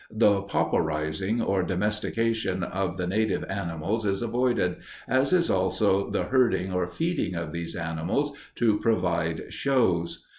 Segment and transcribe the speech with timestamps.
[0.09, 4.77] The pauperizing or domestication of the native animals is avoided,
[5.07, 10.25] as is also the herding or feeding of these animals to provide 'shows.